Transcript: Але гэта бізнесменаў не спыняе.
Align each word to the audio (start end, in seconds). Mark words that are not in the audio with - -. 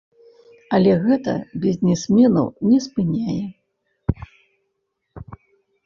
Але 0.77 0.91
гэта 1.03 1.35
бізнесменаў 1.67 2.47
не 2.73 2.79
спыняе. 2.89 3.39